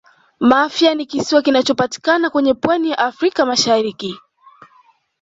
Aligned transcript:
mafia 0.39 0.95
ni 0.95 1.05
kisiwa 1.05 1.41
kinachopatikana 1.41 2.29
kwenye 2.29 2.53
pwani 2.53 2.91
ya 2.91 2.97
africa 2.97 3.39
mashariki 3.45 4.15